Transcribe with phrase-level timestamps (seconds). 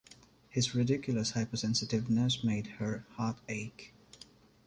[0.49, 3.93] His ridiculous hypersensitiveness made her heart ache.